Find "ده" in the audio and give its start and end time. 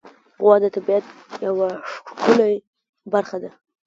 3.43-3.49